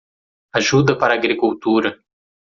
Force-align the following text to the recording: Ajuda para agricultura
Ajuda 0.51 0.95
para 0.97 1.13
agricultura 1.13 1.95